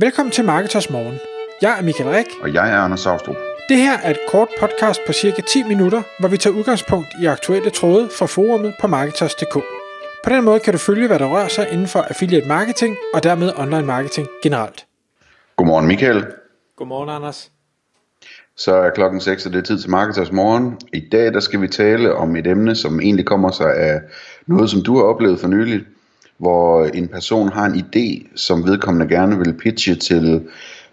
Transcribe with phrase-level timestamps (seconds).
[0.00, 1.18] Velkommen til Marketers Morgen.
[1.62, 2.26] Jeg er Michael Rik.
[2.42, 3.36] Og jeg er Anders Saustrup.
[3.68, 7.26] Det her er et kort podcast på cirka 10 minutter, hvor vi tager udgangspunkt i
[7.26, 9.54] aktuelle tråde fra forumet på Marketers.dk.
[10.24, 13.22] På den måde kan du følge, hvad der rører sig inden for affiliate marketing og
[13.22, 14.86] dermed online marketing generelt.
[15.56, 16.26] Godmorgen Michael.
[16.76, 17.50] Godmorgen Anders.
[18.56, 20.78] Så er klokken 6, og det er tid til Marketers Morgen.
[20.92, 24.00] I dag der skal vi tale om et emne, som egentlig kommer sig af
[24.46, 25.80] noget, som du har oplevet for nylig,
[26.38, 30.42] hvor en person har en idé, som vedkommende gerne vil pitche til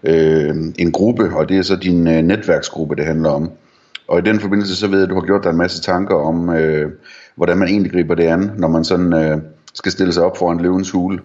[0.03, 3.51] øh, en gruppe, og det er så din øh, netværksgruppe, det handler om.
[4.07, 6.15] Og i den forbindelse så ved jeg, at du har gjort dig en masse tanker
[6.15, 6.91] om, øh,
[7.35, 9.37] hvordan man egentlig griber det an, når man sådan øh,
[9.73, 11.19] skal stille sig op for en løvens hule.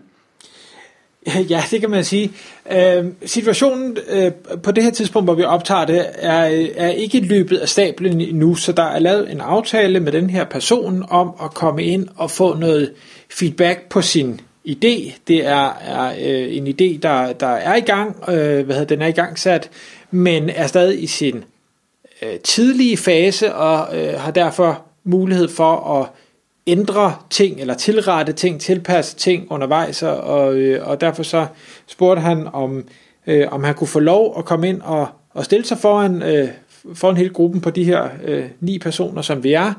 [1.51, 2.33] Ja, det kan man sige.
[2.73, 7.20] Øh, situationen øh, på det her tidspunkt, hvor vi optager det, er, øh, er ikke
[7.20, 11.33] løbet af stablen endnu, så der er lavet en aftale med den her person om
[11.43, 12.93] at komme ind og få noget
[13.30, 15.12] feedback på sin idé.
[15.29, 19.02] Det er, er øh, en idé, der, der er i gang, øh, hvad hedder, den
[19.02, 19.71] er i gang sat,
[20.10, 21.45] men er stadig i sin
[22.23, 26.07] øh, tidlige fase og øh, har derfor mulighed for at
[26.71, 31.46] ændre ting, eller tilrette ting, tilpasse ting undervejs, og, øh, og derfor så
[31.87, 32.85] spurgte han, om,
[33.27, 36.49] øh, om han kunne få lov at komme ind og, og stille sig foran, øh,
[36.95, 39.73] foran hele gruppen på de her øh, ni personer, som vi er,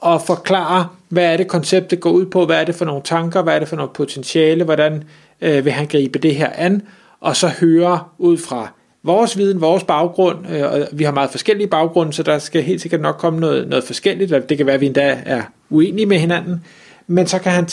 [0.00, 3.42] og forklare, hvad er det konceptet går ud på, hvad er det for nogle tanker,
[3.42, 5.04] hvad er det for noget potentiale, hvordan
[5.40, 6.82] øh, vil han gribe det her an,
[7.20, 11.68] og så høre ud fra vores viden, vores baggrund, øh, og vi har meget forskellige
[11.68, 14.74] baggrunde, så der skal helt sikkert nok komme noget, noget forskelligt, og det kan være,
[14.74, 16.64] at vi endda er uenige med hinanden,
[17.06, 17.66] men så kan han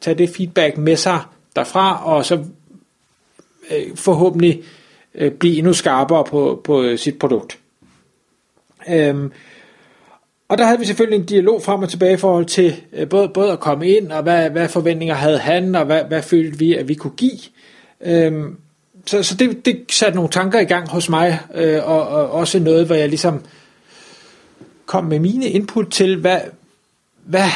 [0.00, 1.20] tage det feedback med sig
[1.56, 2.44] derfra, og så
[3.70, 4.62] øh, forhåbentlig
[5.14, 7.58] øh, blive endnu skarpere på, på sit produkt.
[8.88, 9.32] Øhm,
[10.48, 13.28] og der havde vi selvfølgelig en dialog frem og tilbage i forhold til øh, både,
[13.28, 16.74] både at komme ind, og hvad, hvad forventninger havde han, og hvad, hvad følte vi,
[16.74, 17.38] at vi kunne give.
[18.00, 18.56] Øhm,
[19.06, 22.58] så så det, det satte nogle tanker i gang hos mig, øh, og, og også
[22.58, 23.44] noget, hvor jeg ligesom
[24.86, 26.40] kom med mine input til, hvad,
[27.24, 27.48] hvad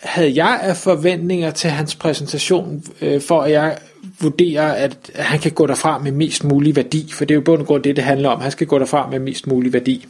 [0.00, 3.78] havde jeg af forventninger til hans præsentation, øh, for at jeg
[4.20, 7.60] vurderer, at han kan gå derfra med mest mulig værdi, for det er jo bund
[7.60, 8.40] og grund det, det handler om.
[8.40, 10.06] Han skal gå derfra med mest mulig værdi.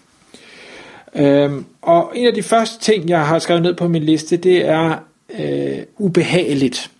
[1.14, 4.68] Øhm, og en af de første ting, jeg har skrevet ned på min liste, det
[4.68, 4.96] er
[5.38, 6.90] øh, ubehageligt.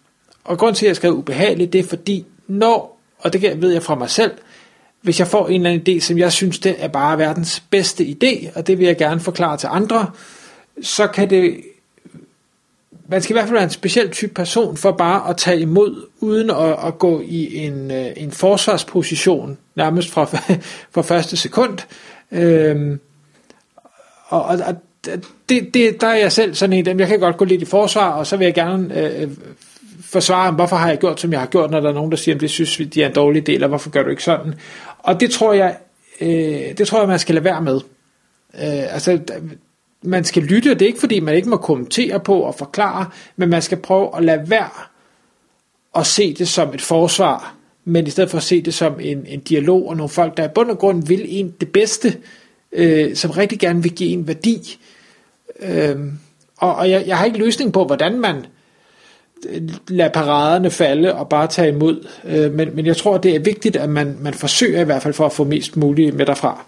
[0.44, 2.93] Og grund til, at jeg skrev ubehageligt, det er fordi, når,
[3.24, 4.32] og det ved jeg fra mig selv,
[5.00, 8.04] hvis jeg får en eller anden idé, som jeg synes, det er bare verdens bedste
[8.04, 10.10] idé, og det vil jeg gerne forklare til andre,
[10.82, 11.60] så kan det
[13.08, 16.06] man skal i hvert fald være en speciel type person for bare at tage imod,
[16.20, 20.24] uden at, at gå i en, øh, en forsvarsposition, nærmest fra,
[20.94, 21.78] fra første sekund.
[22.32, 23.00] Øhm,
[24.28, 24.74] og, og, og
[25.48, 27.64] det, det, der er jeg selv sådan en dem, jeg kan godt gå lidt i
[27.64, 29.30] forsvar, og så vil jeg gerne øh,
[30.14, 32.34] forsvare, hvorfor har jeg gjort, som jeg har gjort, når der er nogen, der siger,
[32.34, 34.54] at det synes vi, de er en dårlig del, og hvorfor gør du ikke sådan?
[34.98, 35.76] Og det tror jeg,
[36.20, 37.80] øh, det tror jeg, man skal lade være med.
[38.54, 39.20] Øh, altså,
[40.02, 43.06] man skal lytte, og det er ikke fordi, man ikke må kommentere på og forklare,
[43.36, 44.70] men man skal prøve at lade være
[45.94, 47.54] at se det som et forsvar,
[47.84, 50.44] men i stedet for at se det som en, en dialog, og nogle folk, der
[50.44, 52.16] i bund og grund vil en det bedste,
[52.72, 54.78] øh, som rigtig gerne vil give en værdi.
[55.60, 55.96] Øh,
[56.56, 58.46] og og jeg, jeg har ikke løsning på, hvordan man
[59.88, 63.76] lade paraderne falde og bare tage imod, øh, men, men jeg tror, det er vigtigt,
[63.76, 66.64] at man, man forsøger i hvert fald for at få mest muligt med derfra.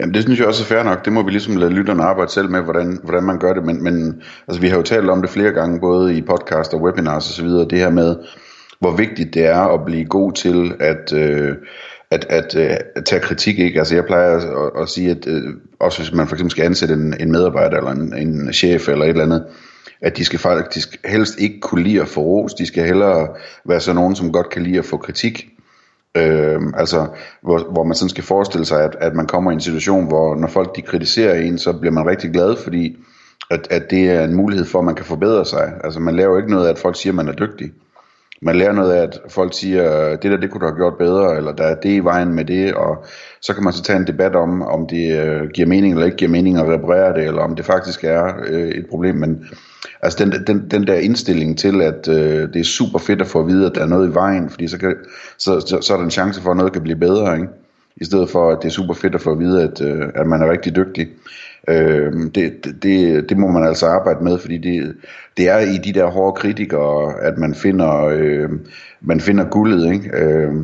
[0.00, 1.04] Jamen det synes jeg også er fair nok.
[1.04, 3.64] Det må vi ligesom lade lytterne arbejde selv med, hvordan, hvordan man gør det.
[3.64, 6.82] Men, men altså, vi har jo talt om det flere gange, både i podcast og
[6.82, 8.16] webinars osv., det her med,
[8.80, 11.56] hvor vigtigt det er at blive god til at, øh,
[12.10, 13.58] at, at, øh, at tage kritik.
[13.58, 13.78] Ikke?
[13.78, 15.42] Altså jeg plejer at, at sige, at øh,
[15.80, 19.04] også hvis man for eksempel skal ansætte en, en medarbejder eller en, en chef eller
[19.04, 19.44] et eller andet,
[20.00, 22.54] at de skal faktisk helst ikke kunne lide at få ros.
[22.54, 23.28] De skal hellere
[23.64, 25.48] være sådan nogen, som godt kan lide at få kritik.
[26.16, 27.06] Øh, altså,
[27.42, 30.36] hvor, hvor man sådan skal forestille sig, at, at man kommer i en situation, hvor
[30.36, 32.96] når folk de kritiserer en, så bliver man rigtig glad, fordi
[33.50, 35.72] at, at det er en mulighed for, at man kan forbedre sig.
[35.84, 37.72] Altså, man lærer ikke noget af, at folk siger, at man er dygtig.
[38.42, 41.36] Man lærer noget af, at folk siger, det der, det kunne du have gjort bedre,
[41.36, 43.04] eller der er det i vejen med det, og
[43.40, 46.16] så kan man så tage en debat om, om det øh, giver mening eller ikke
[46.16, 49.14] giver mening at reparere det, eller om det faktisk er øh, et problem.
[49.14, 49.46] Men
[50.02, 53.40] altså den, den, den der indstilling til, at øh, det er super fedt at få
[53.40, 54.94] at vide, at der er noget i vejen, fordi så, kan,
[55.38, 57.48] så, så, så er der en chance for, at noget kan blive bedre, ikke?
[57.96, 60.26] I stedet for, at det er super fedt at få at vide, at, øh, at
[60.26, 61.08] man er rigtig dygtig.
[61.68, 64.94] Øh, det, det, det må man altså arbejde med, fordi det,
[65.36, 68.50] det er i de der hårde kritikere, at man finder, øh,
[69.00, 69.92] man finder guldet.
[69.92, 70.16] Ikke?
[70.16, 70.54] Øh,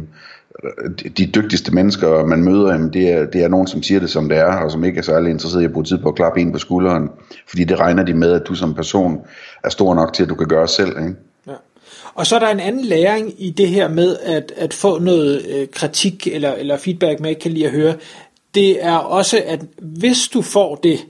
[1.18, 4.28] de dygtigste mennesker, man møder, jamen det, er, det er nogen, som siger det, som
[4.28, 6.40] det er, og som ikke er særlig interesseret i at bruge tid på at klappe
[6.40, 7.08] en på skulderen,
[7.48, 9.20] fordi det regner de med, at du som person
[9.64, 10.98] er stor nok til, at du kan gøre selv.
[10.98, 11.14] Ikke?
[12.20, 15.46] Og så er der en anden læring i det her med at, at få noget
[15.46, 17.96] øh, kritik eller, eller feedback, man ikke kan lide at høre.
[18.54, 21.06] Det er også, at hvis du får det,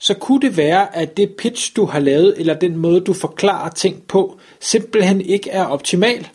[0.00, 3.70] så kunne det være, at det pitch, du har lavet, eller den måde, du forklarer
[3.70, 6.28] ting på, simpelthen ikke er optimal.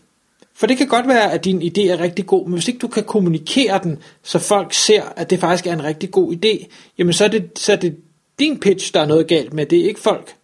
[0.56, 2.88] For det kan godt være, at din idé er rigtig god, men hvis ikke du
[2.88, 6.68] kan kommunikere den, så folk ser, at det faktisk er en rigtig god idé,
[6.98, 7.96] jamen så er det, så er det
[8.40, 10.36] din pitch, der er noget galt med, det er ikke folk.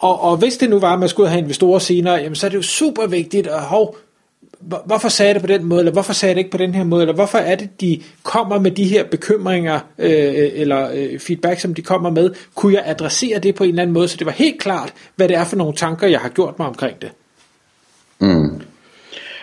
[0.00, 2.50] Og, og hvis det nu var, at man skulle have investorer senere, jamen så er
[2.50, 3.96] det jo super vigtigt at, hov,
[4.84, 6.74] hvorfor sagde jeg det på den måde, eller hvorfor sagde jeg det ikke på den
[6.74, 11.18] her måde, eller hvorfor er det, de kommer med de her bekymringer, øh, eller øh,
[11.18, 14.16] feedback, som de kommer med, kunne jeg adressere det på en eller anden måde, så
[14.16, 17.02] det var helt klart, hvad det er for nogle tanker, jeg har gjort mig omkring
[17.02, 17.10] det.
[18.18, 18.60] Mm.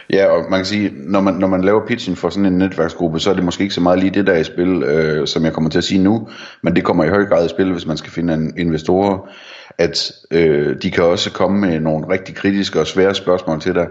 [0.09, 3.19] Ja, og man kan sige, når man, når man laver pitchen for sådan en netværksgruppe,
[3.19, 5.53] så er det måske ikke så meget lige det der i spil, øh, som jeg
[5.53, 6.27] kommer til at sige nu,
[6.61, 9.29] men det kommer i høj grad i spil, hvis man skal finde en investorer,
[9.77, 13.87] at øh, de kan også komme med nogle rigtig kritiske og svære spørgsmål til dig,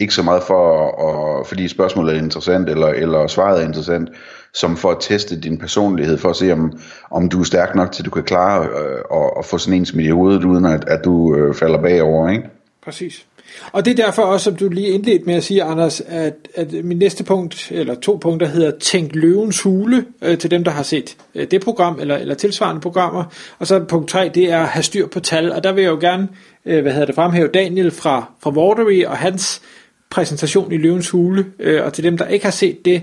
[0.00, 4.08] ikke så meget for, at, fordi spørgsmålet er interessant, eller, eller svaret er interessant,
[4.54, 6.72] som for at teste din personlighed, for at se, om,
[7.10, 9.78] om du er stærk nok til, at du kan klare øh, at, at få sådan
[9.78, 12.48] en smidt i hovedet, uden at, at du øh, falder bagover, ikke?
[12.84, 13.26] Præcis.
[13.72, 16.72] Og det er derfor også, som du lige indledte med at sige, Anders, at, at
[16.72, 20.82] min næste punkt, eller to punkter, hedder Tænk løvens hule, øh, til dem, der har
[20.82, 23.24] set øh, det program, eller, eller tilsvarende programmer.
[23.58, 25.52] Og så punkt tre, det er at have styr på tal.
[25.52, 26.28] Og der vil jeg jo gerne,
[26.64, 29.62] øh, hvad hedder det, fremhæve Daniel fra, fra Watery og hans
[30.10, 31.46] præsentation i løvens hule.
[31.58, 33.02] Øh, og til dem, der ikke har set det,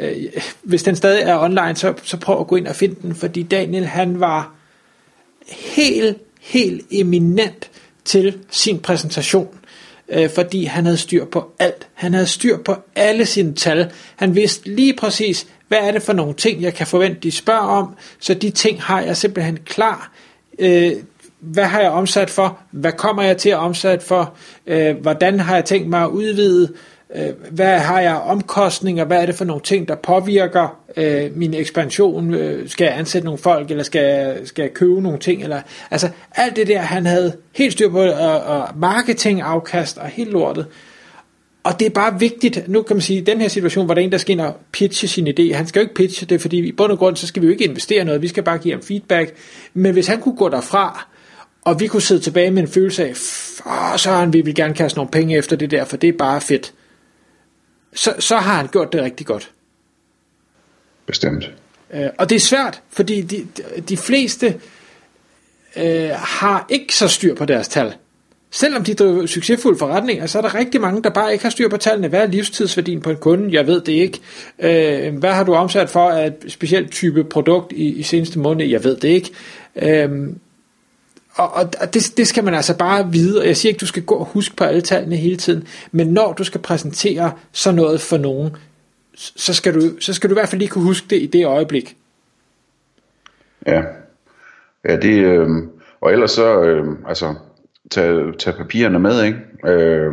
[0.00, 0.12] øh,
[0.62, 3.42] hvis den stadig er online, så, så prøv at gå ind og finde den, fordi
[3.42, 4.54] Daniel, han var
[5.48, 7.70] helt, helt eminent
[8.04, 9.48] til sin præsentation
[10.12, 11.88] øh, fordi han havde styr på alt.
[11.94, 13.92] Han havde styr på alle sine tal.
[14.16, 17.60] Han vidste lige præcis, hvad er det for nogle ting, jeg kan forvente, de spørger
[17.60, 20.12] om, så de ting har jeg simpelthen klar.
[20.58, 20.92] Øh,
[21.40, 22.58] hvad har jeg omsat for?
[22.70, 24.34] Hvad kommer jeg til at omsætte for?
[24.66, 26.72] Øh, hvordan har jeg tænkt mig at udvide?
[27.14, 29.04] Øh, hvad har jeg omkostninger?
[29.04, 32.34] Hvad er det for nogle ting, der påvirker øh, min ekspansion?
[32.34, 35.42] Øh, skal jeg ansætte nogle folk, eller skal jeg, skal jeg købe nogle ting?
[35.42, 35.60] Eller,
[35.90, 40.30] altså alt det der, han havde helt styr på, og, og marketing, afkast og helt
[40.30, 40.66] lortet.
[41.64, 44.00] Og det er bare vigtigt, nu kan man sige, i den her situation, hvor der
[44.00, 46.40] er en, der skal ind og pitche sin idé, han skal jo ikke pitche det,
[46.40, 48.58] fordi i bund og grund, så skal vi jo ikke investere noget, vi skal bare
[48.58, 49.34] give ham feedback.
[49.74, 51.06] Men hvis han kunne gå derfra,
[51.64, 53.16] og vi kunne sidde tilbage med en følelse af,
[53.98, 56.40] så han, vi vil gerne kaste nogle penge efter det der, for det er bare
[56.40, 56.72] fedt
[58.02, 59.50] så, så har han gjort det rigtig godt.
[61.06, 61.50] Bestemt.
[61.94, 63.46] Øh, og det er svært, fordi de,
[63.88, 64.60] de fleste
[65.76, 67.94] øh, har ikke så styr på deres tal.
[68.50, 71.68] Selvom de driver succesfulde forretninger, så er der rigtig mange, der bare ikke har styr
[71.68, 72.08] på tallene.
[72.08, 73.54] Hvad er livstidsværdien på en kunde?
[73.54, 74.20] Jeg ved det ikke.
[74.58, 78.66] Øh, hvad har du omsat for et specielt type produkt i, i seneste måned?
[78.66, 79.30] Jeg ved det ikke.
[79.76, 80.28] Øh,
[81.34, 84.02] og, og det, det skal man altså bare vide, og jeg siger ikke, du skal
[84.02, 88.00] gå og huske på alle tallene hele tiden, men når du skal præsentere sådan noget
[88.00, 88.56] for nogen,
[89.14, 91.46] så skal du, så skal du i hvert fald lige kunne huske det i det
[91.46, 91.96] øjeblik.
[93.66, 93.82] Ja,
[94.88, 95.48] ja det, øh,
[96.00, 97.34] og ellers så, øh, altså,
[97.90, 99.38] tag, tag papirerne med, ikke?
[99.66, 100.12] Øh,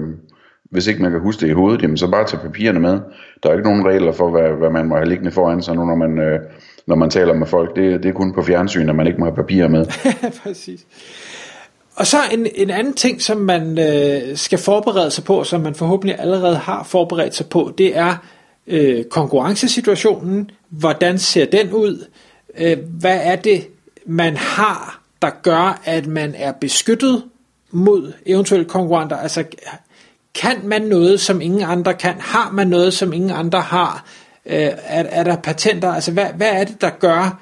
[0.71, 2.99] hvis ikke man kan huske det i hovedet, jamen så bare tage papirerne med.
[3.43, 5.85] Der er ikke nogen regler for, hvad, hvad man må have liggende foran sig nu,
[5.85, 6.39] når man, øh,
[6.89, 7.75] når man taler med folk.
[7.75, 9.85] Det, det er kun på fjernsyn, at man ikke må have papirer med.
[10.43, 10.85] Præcis.
[11.95, 15.75] Og så en, en anden ting, som man øh, skal forberede sig på, som man
[15.75, 18.15] forhåbentlig allerede har forberedt sig på, det er
[18.67, 20.51] øh, konkurrencesituationen.
[20.69, 22.05] Hvordan ser den ud?
[22.57, 23.67] Øh, hvad er det,
[24.05, 27.23] man har, der gør, at man er beskyttet
[27.71, 29.17] mod eventuelle konkurrenter?
[29.17, 29.43] Altså,
[30.35, 32.15] kan man noget, som ingen andre kan?
[32.19, 34.05] Har man noget, som ingen andre har?
[34.45, 34.55] Øh,
[34.85, 35.93] er, er der patenter?
[35.93, 37.41] Altså, hvad, hvad er det, der gør,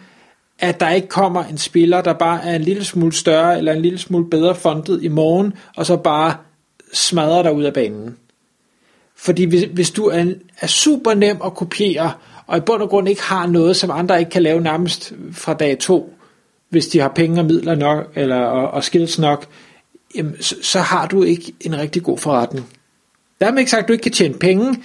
[0.60, 3.82] at der ikke kommer en spiller, der bare er en lille smule større, eller en
[3.82, 6.36] lille smule bedre fundet i morgen, og så bare
[6.94, 8.18] smadrer dig ud af banen?
[9.16, 12.12] Fordi hvis, hvis du er, er super nem at kopiere,
[12.48, 15.54] og i bund og grund ikke har noget, som andre ikke kan lave nærmest fra
[15.54, 16.14] dag to,
[16.70, 19.46] hvis de har penge og midler nok, eller, og, og skills nok,
[20.16, 22.70] jamen, så, så har du ikke en rigtig god forretning.
[23.42, 24.84] Dermed ikke sagt, at du ikke kan tjene penge,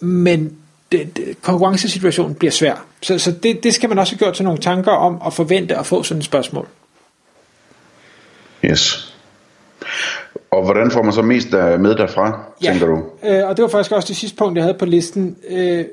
[0.00, 0.56] men
[0.92, 2.86] det, det, konkurrencesituationen bliver svær.
[3.02, 5.76] Så, så det, det skal man også have gjort til nogle tanker om at forvente
[5.76, 6.68] at få sådan et spørgsmål.
[8.64, 9.14] Yes.
[10.50, 12.70] Og hvordan får man så mest med derfra, ja.
[12.70, 13.04] tænker du?
[13.24, 15.36] Øh, og det var faktisk også det sidste punkt, jeg havde på listen.
[15.48, 15.84] Øh,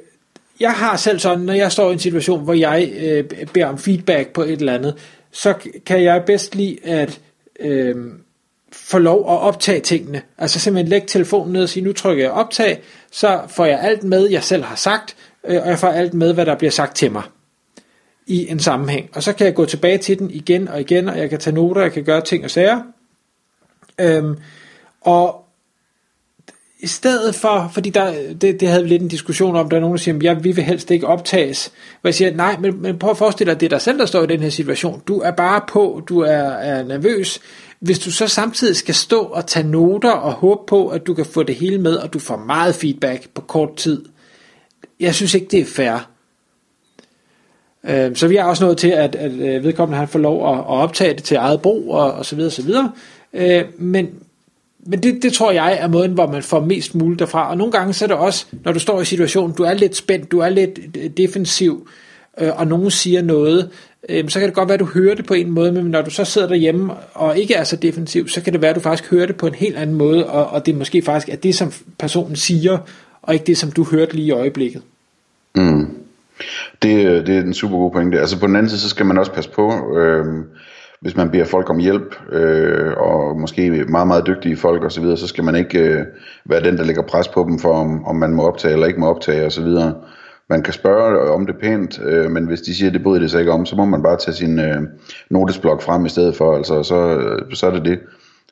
[0.60, 3.78] jeg har selv sådan, når jeg står i en situation, hvor jeg øh, beder om
[3.78, 4.96] feedback på et eller andet,
[5.32, 5.54] så
[5.86, 7.20] kan jeg bedst lide at
[7.60, 7.96] øh,
[8.72, 10.22] få lov at optage tingene.
[10.38, 14.04] Altså simpelthen lægge telefonen ned og sige, nu trykker jeg optag, så får jeg alt
[14.04, 15.16] med, jeg selv har sagt,
[15.48, 17.24] øh, og jeg får alt med, hvad der bliver sagt til mig
[18.28, 19.10] i en sammenhæng.
[19.14, 21.56] Og så kan jeg gå tilbage til den igen og igen, og jeg kan tage
[21.56, 22.82] noter, jeg kan gøre ting og sager.
[24.00, 24.38] Øhm,
[25.02, 25.46] Og
[26.80, 29.82] i stedet for, fordi der, det, det havde vi lidt en diskussion om, der er
[29.82, 31.72] nogen, der siger, ja, vi vil helst ikke optages.
[32.02, 34.06] Hvor jeg siger, nej, men, men prøv at forestille dig, det er dig selv, der
[34.06, 35.02] står i den her situation.
[35.08, 37.42] Du er bare på, du er, er nervøs.
[37.82, 41.26] Hvis du så samtidig skal stå og tage noter og håbe på, at du kan
[41.26, 44.06] få det hele med, og du får meget feedback på kort tid,
[45.00, 46.10] jeg synes ikke, det er fair.
[47.84, 50.60] Øhm, så vi er også nået til, at, at øh, vedkommende han får lov at,
[50.60, 52.92] at optage det til eget brug, og, og så videre, og så videre.
[53.34, 54.10] Øh, men,
[54.80, 57.50] men det, det tror jeg er måden, hvor man får mest muligt derfra.
[57.50, 59.96] Og nogle gange så er det også, når du står i situationen, du er lidt
[59.96, 61.88] spændt, du er lidt øh, defensiv,
[62.38, 63.70] og nogen siger noget,
[64.10, 66.02] Øhm, så kan det godt være, at du hører det på en måde, men når
[66.02, 68.82] du så sidder derhjemme og ikke er så defensiv, så kan det være, at du
[68.82, 71.56] faktisk hører det på en helt anden måde, og, og det måske faktisk er det,
[71.56, 72.78] som personen siger,
[73.22, 74.82] og ikke det, som du hørte lige i øjeblikket.
[75.56, 75.88] Mm.
[76.82, 78.20] Det, øh, det er en super god pointe.
[78.20, 80.26] Altså på den anden side, så skal man også passe på, øh,
[81.02, 85.02] hvis man beder folk om hjælp, øh, og måske meget, meget dygtige folk osv., så,
[85.02, 86.06] videre, så skal man ikke øh,
[86.46, 89.00] være den, der lægger pres på dem for, om, om man må optage eller ikke
[89.00, 89.68] må optage osv.
[90.52, 93.20] Man kan spørge øh, om det pænt, øh, men hvis de siger, at det bryder
[93.20, 94.82] det sig ikke om, så må man bare tage sin øh,
[95.30, 98.00] notesblok frem i stedet for, altså så, øh, så er det det.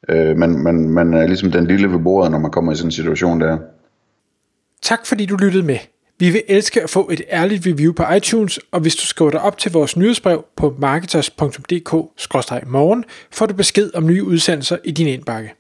[0.10, 2.88] Øh, man, man, man er ligesom den lille ved bordet, når man kommer i sådan
[2.88, 3.58] en situation der.
[4.82, 5.78] Tak fordi du lyttede med.
[6.20, 9.42] Vi vil elske at få et ærligt review på iTunes, og hvis du skriver dig
[9.42, 15.59] op til vores nyhedsbrev på marketers.dk-morgen, får du besked om nye udsendelser i din indbakke.